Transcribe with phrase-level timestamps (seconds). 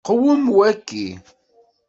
[0.05, 1.05] Qwem waki.